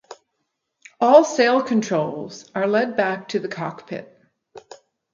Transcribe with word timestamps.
All 0.99 1.23
sail 1.23 1.61
controls 1.61 2.49
are 2.55 2.65
led 2.65 2.95
back 2.97 3.27
to 3.27 3.39
the 3.39 3.47
cockpit. 3.47 4.19